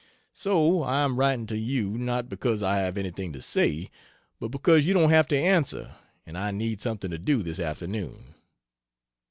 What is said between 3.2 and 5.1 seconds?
to say, but because you